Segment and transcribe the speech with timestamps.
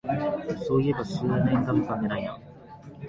[0.65, 2.39] そういえばここ数年ガムかんでないな